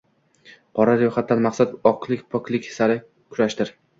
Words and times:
Qora 0.79 0.95
ro`yxatdan 1.01 1.43
maqsad 1.47 1.77
oqlik-poklik 1.91 2.65
sari 2.81 2.99
kurashdir 3.35 3.75